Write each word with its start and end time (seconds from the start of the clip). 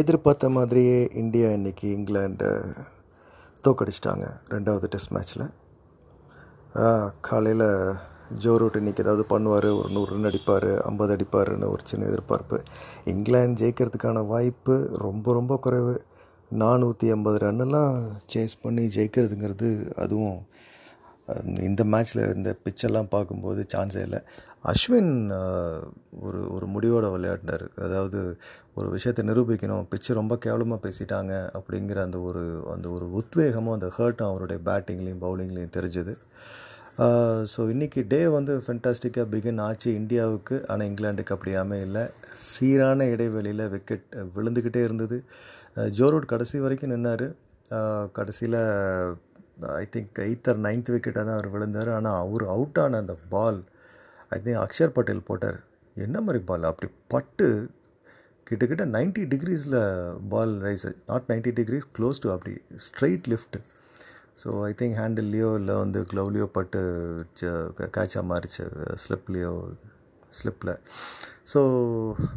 எதிர்பார்த்த 0.00 0.48
மாதிரியே 0.54 0.96
இந்தியா 1.20 1.48
இன்றைக்கி 1.56 1.86
இங்கிலாண்டை 1.96 2.48
தோக்கடிச்சிட்டாங்க 3.64 4.24
ரெண்டாவது 4.54 4.86
டெஸ்ட் 4.94 5.12
மேட்ச்சில் 5.14 5.44
காலையில் 7.28 7.64
ஜோ 8.44 8.52
ரூட் 8.60 8.78
இன்றைக்கி 8.80 9.02
ஏதாவது 9.04 9.24
பண்ணுவார் 9.32 9.68
ஒரு 9.78 9.88
நூறு 9.96 10.10
ரன் 10.14 10.28
அடிப்பார் 10.30 10.68
ஐம்பது 10.88 11.12
அடிப்பாருன்னு 11.16 11.70
ஒரு 11.74 11.82
சின்ன 11.90 12.06
எதிர்பார்ப்பு. 12.06 12.58
இங்கிலாந்து 13.12 13.60
ஜெயிக்கிறதுக்கான 13.62 14.24
வாய்ப்பு 14.32 14.76
ரொம்ப 15.04 15.32
ரொம்ப 15.32 15.56
குறைவு. 15.66 15.94
நானூற்றி 16.62 17.08
ஐம்பது 17.16 17.38
ரன்னெல்லாம் 17.46 17.94
சேஸ் 18.32 18.56
பண்ணி 18.62 18.84
ஜெயிக்கிறதுங்கிறது 18.96 19.70
அதுவும் 20.04 20.38
இந்த 21.68 21.82
மேட்ச்சில் 21.92 22.26
இருந்த 22.26 22.50
பிச்செல்லாம் 22.64 23.12
பார்க்கும்போது 23.14 23.60
சான்ஸே 23.74 24.02
இல்லை. 24.08 24.20
அஸ்வின் 24.70 25.12
ஒரு 26.26 26.40
ஒரு 26.54 26.66
முடிவோடு 26.74 27.08
விளையாடினார். 27.14 27.64
அதாவது 27.86 28.20
ஒரு 28.78 28.88
விஷயத்தை 28.94 29.22
நிரூபிக்கணும் 29.28 29.88
பிச்சு 29.92 30.18
ரொம்ப 30.20 30.34
கேவலமாக 30.44 30.80
பேசிட்டாங்க 30.86 31.32
அப்படிங்கிற 31.58 31.98
அந்த 32.06 32.18
ஒரு 32.28 32.42
அந்த 32.74 32.86
ஒரு 32.96 33.06
உத்வேகமும் 33.20 33.76
அந்த 33.76 33.88
ஹர்ட்டும் 33.98 34.30
அவருடைய 34.30 34.60
பேட்டிங்லேயும் 34.68 35.22
பவுலிங்லேயும் 35.26 35.76
தெரிஞ்சுது. 35.78 36.14
ஸோ 37.52 37.60
இன்றைக்கி 37.72 38.00
டே 38.12 38.20
வந்து 38.36 38.52
ஃபென்டாஸ்டிக்காக 38.66 39.26
பிகின் 39.32 39.62
ஆச்சு 39.68 39.88
இந்தியாவுக்கு. 40.00 40.56
ஆனால் 40.70 40.88
இங்கிலாண்டுக்கு 40.90 41.34
அப்படியாமே 41.36 41.78
இல்லை 41.86 42.04
சீரான 42.50 43.08
இடைவெளியில் 43.14 43.64
விக்கெட் 43.74 44.06
விழுந்துக்கிட்டே 44.36 44.82
இருந்தது. 44.88 45.18
ஜோரூட் 45.98 46.32
கடைசி 46.32 46.58
வரைக்கும் 46.64 46.92
நின்னார். 46.94 47.26
கடைசியில் 48.18 48.60
I 49.82 49.84
think 49.94 50.18
eighth 50.26 50.48
or 50.52 50.60
ninth 50.66 50.90
விக்கெட்டாக 50.94 51.24
தான் 51.28 51.36
அவர் 51.38 51.48
விழுந்தார். 51.54 51.90
ஆனால் 51.96 52.18
அவர் 52.24 52.44
அவுட் 52.54 52.80
ஆன 52.84 52.98
அந்த 53.04 53.14
ball 53.34 53.60
I 54.36 54.38
think 54.44 54.60
Axar 54.66 54.94
Patel 54.98 55.26
போட்டார். 55.30 55.58
என்ன 56.06 56.16
மாதிரி 56.26 56.40
பால் 56.50 56.68
அப்படி 56.70 56.88
பட்டு 57.14 57.46
கிட்டக்கிட்ட 58.46 58.84
ninety 58.96 59.22
டிகிரிஸில் 59.32 59.78
ball 60.32 60.52
rise 60.66 60.84
not 61.10 61.28
ninety 61.30 61.52
degrees 61.58 61.86
close 61.96 62.20
to 62.24 62.28
அப்படி 62.34 62.52
straight 62.86 63.26
lift 63.32 63.56
so 64.42 64.48
I 64.68 64.72
think 64.80 64.96
ஹேண்டில்லையோ 65.02 65.50
இல்லை 65.60 65.74
வந்து 65.82 66.00
க்ளவ்லையோ 66.10 66.46
பட்டு 66.56 66.80
கேட்சாக 67.96 68.24
மாறிச்சு 68.32 68.64
ஸ்லிப்லேயோ 69.04 69.52
ஸ்லிப்பில் 70.38 70.72
ஸோ 71.52 71.60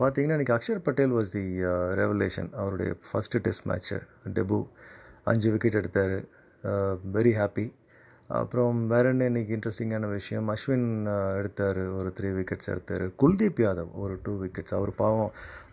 பார்த்தீங்கன்னா 0.00 0.36
இன்றைக்கி 0.38 0.54
Axar 0.56 0.82
Patel 0.86 1.14
was 1.18 1.32
the 1.36 1.44
revelation 2.02 2.50
அவருடைய 2.60 2.90
ஃபஸ்ட்டு 3.08 3.42
டெஸ்ட் 3.46 3.66
மேட்ச்சு 3.70 3.98
டெபு 4.38 4.58
அஞ்சு 5.32 5.50
விக்கெட் 5.54 5.78
எடுத்தார். 5.80 6.16
Uh, 6.70 6.94
வெரி 7.14 7.30
ஹாப்பி 7.38 7.64
அப்புறம் 8.30 8.76
வேற 8.90 9.04
என்ன 9.12 9.24
இன்றைக்கி 9.30 9.52
இன்ட்ரெஸ்டிங்கான 9.56 10.08
விஷயம்? 10.10 10.46
அஸ்வின் 10.52 10.84
uh, 11.12 11.30
எடுத்தார் 11.38 11.80
ஒரு 11.98 12.10
த்ரீ 12.18 12.28
விக்கெட்ஸ் 12.36 12.70
எடுத்தார். 12.72 13.04
குல்தீப் 13.20 13.62
யாதவ் 13.64 13.90
ஒரு 14.02 14.14
டூ 14.26 14.32
விக்கெட்ஸ் 14.42 14.74
அவர் 14.78 14.92
பாவம் 15.00 15.30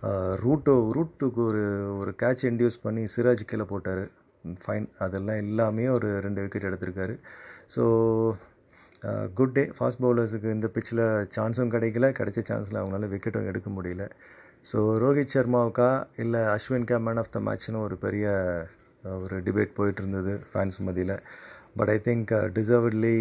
uh, 0.07 0.31
ரூட்டோ 0.43 0.75
ரூட்டுக்கு 0.95 1.41
ஒரு 1.49 1.63
ஒரு 1.99 2.13
கேட்ச் 2.23 2.43
இன்டியூஸ் 2.51 2.79
பண்ணி 2.85 3.03
சிராஜ் 3.15 3.43
கீழே 3.51 3.67
போட்டார். 3.73 4.03
ஃபைன் 4.63 4.87
அதெல்லாம் 5.05 5.39
எல்லாமே 5.43 5.85
ஒரு 5.97 6.09
ரெண்டு 6.25 6.43
விக்கெட் 6.45 6.67
எடுத்திருக்காரு. 6.69 7.15
ஸோ 7.75 7.83
குட் 9.39 9.55
டே 9.57 9.65
ஃபாஸ்ட் 9.77 10.03
பவுலர்ஸுக்கு 10.05 10.49
இந்த 10.57 10.69
பிச்சில் 10.77 11.05
சான்ஸும் 11.37 11.73
கிடைக்கல. 11.75 12.09
கிடைச்ச 12.19 12.39
சான்ஸில் 12.51 12.81
அவங்களால 12.81 13.11
விக்கெட்டும் 13.13 13.49
எடுக்க 13.51 13.69
முடியல. 13.77 14.05
ஸோ 14.71 14.79
ரோஹித் 15.03 15.35
சர்மாவுக்கா 15.35 15.91
இல்லை 16.23 16.43
அஸ்வின்கா 16.55 16.99
மேன் 17.07 17.21
ஆஃப் 17.23 17.33
த 17.35 17.41
மேட்ச்னு 17.47 17.85
ஒரு 17.87 17.97
பெரிய 18.05 18.25
ஒரு 19.03 19.35
டிபேட் 19.45 19.77
போயிட்டு 19.77 20.01
இருந்தது 20.03 20.33
ஃபேன்ஸ் 20.49 20.79
மத்தியில் 20.87 21.15
but 21.77 21.91
I 21.95 21.97
think 22.07 22.31
டிசர்வ்ட்லி 22.53 23.17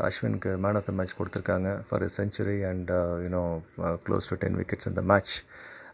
அஸ்வினுக்கு 0.00 0.50
man 0.64 0.78
of 0.78 0.88
the 0.88 0.92
match 0.92 1.16
கொடுத்துருக்காங்க 1.18 1.68
for 1.86 2.02
a 2.02 2.10
century 2.16 2.58
and 2.70 2.90
you know 3.24 3.44
close 4.06 4.28
to 4.30 4.36
ten 4.36 4.58
wickets 4.60 4.88
இந்த 4.90 5.02
மேட்ச் 5.12 5.34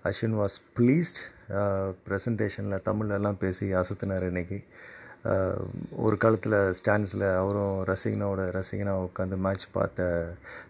அஸ்வின் 0.08 0.36
வாஸ் 0.40 0.56
ப்ளீஸ்ட் 0.78 1.20
ப்ரெசன்டேஷனில் 2.06 2.84
தமிழ்லலாம் 2.88 3.38
பேசி 3.44 3.66
அசத்துனார் 3.80 4.26
இன்றைக்கி 4.30 4.58
uh, 5.30 5.58
ஒரு 6.04 6.16
காலத்தில் 6.16 6.56
ஸ்டாண்ட்ஸில் 6.78 7.26
அவரும் 7.40 7.76
ரசிகனோட 7.90 8.40
ரசிகனாக 8.56 9.04
உட்காந்து 9.06 9.36
மேட்ச் 9.46 9.66
பார்த்த 9.72 10.08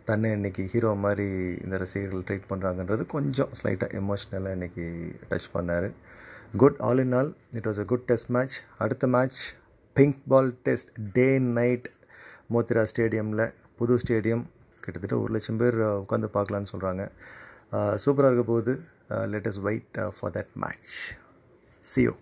தன்னை 0.04 0.30
இன்றைக்கி 0.36 0.64
ஹீரோ 0.72 0.90
மாதிரி 1.04 1.28
இந்த 1.64 1.78
ரசிகர்கள் 1.84 2.26
ட்ரீட் 2.28 2.50
பண்ணுறாங்கன்றது 2.52 3.04
கொஞ்சம் 3.16 3.52
ஸ்லைட்டாக 3.60 3.98
எமோஷ்னலாக 4.00 4.56
இன்றைக்கி 4.58 4.86
டச் 5.30 5.50
பண்ணார். 5.56 5.88
Good 6.56 6.76
all 6.78 6.98
in 6.98 7.12
all 7.12 7.30
it 7.50 7.66
was 7.66 7.78
a 7.78 7.84
good 7.84 8.04
test 8.06 8.28
match 8.28 8.56
அடுத்த 8.78 9.06
match 9.06 9.38
pink 9.96 10.18
ball 10.28 10.50
test 10.62 10.90
day 11.12 11.38
night 11.38 11.86
Motera 12.54 12.82
ஸ்டேடியமில் 12.90 13.42
புது 13.76 13.94
ஸ்டேடியம் 13.96 14.44
கிட்டத்தட்ட 14.80 15.18
ஒரு 15.18 15.32
லட்சம் 15.32 15.56
பேர் 15.56 15.74
உட்காந்து 15.74 16.28
பார்க்கலான்னு 16.34 16.70
சொல்கிறாங்க 16.72 17.02
சூப்பராக 18.04 18.30
இருக்க 18.30 18.44
போகுது. 18.46 18.74
Let 19.32 19.48
wait 19.68 19.98
for 20.20 20.32
that 20.32 20.52
match 20.54 20.92
சியோ 21.84 22.14